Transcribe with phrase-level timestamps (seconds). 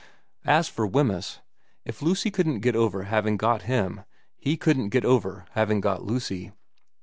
[0.47, 1.41] As for Wemyss,
[1.85, 4.01] if Lucy couldn't get over having got him
[4.35, 6.51] he couldn't get over having got Lucy.